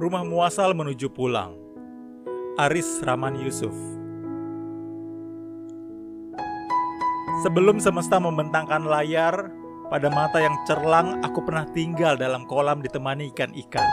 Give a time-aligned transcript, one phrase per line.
[0.00, 1.52] Rumah muasal menuju pulang.
[2.56, 3.76] Aris Rahman Yusuf.
[7.44, 9.52] Sebelum semesta membentangkan layar,
[9.92, 13.84] pada mata yang cerlang aku pernah tinggal dalam kolam ditemani ikan-ikan.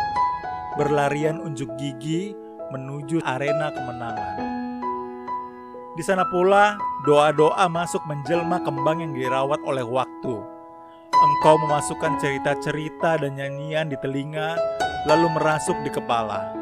[0.79, 2.31] Berlarian unjuk gigi
[2.71, 4.35] menuju arena kemenangan.
[5.99, 10.35] Di sana pula doa-doa masuk menjelma kembang yang dirawat oleh waktu.
[11.19, 14.55] Engkau memasukkan cerita-cerita dan nyanyian di telinga,
[15.05, 16.55] lalu merasuk di kepala.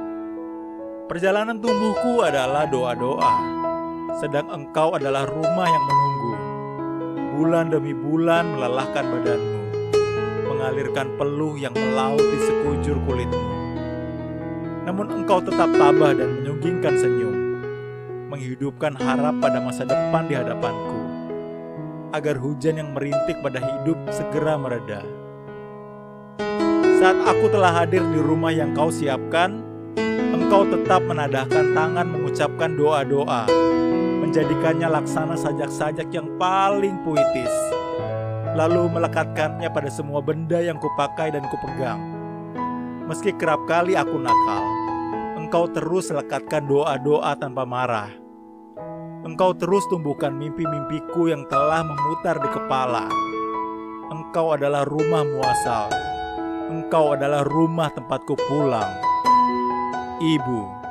[1.05, 3.33] Perjalanan tumbuhku adalah doa-doa,
[4.17, 6.33] sedang engkau adalah rumah yang menunggu.
[7.35, 9.61] Bulan demi bulan melelahkan badanmu,
[10.49, 13.53] mengalirkan peluh yang melaut di sekujur kulitmu.
[14.89, 17.37] Namun engkau tetap tabah dan menyunggingkan senyum,
[18.33, 20.99] menghidupkan harap pada masa depan di hadapanku,
[22.17, 25.05] agar hujan yang merintik pada hidup segera mereda.
[27.05, 29.61] Saat aku telah hadir di rumah yang kau siapkan,
[30.33, 33.45] engkau tetap menadahkan tangan mengucapkan doa-doa,
[34.25, 37.53] menjadikannya laksana sajak-sajak yang paling puitis,
[38.57, 42.01] lalu melekatkannya pada semua benda yang kupakai dan kupegang.
[43.05, 44.65] Meski kerap kali aku nakal,
[45.37, 48.09] engkau terus lekatkan doa-doa tanpa marah.
[49.21, 53.05] Engkau terus tumbuhkan mimpi-mimpiku yang telah memutar di kepala.
[54.09, 56.04] Engkau adalah rumah muasal.
[56.65, 58.89] Engkau adalah rumah tempatku pulang.
[60.17, 60.84] Ibu.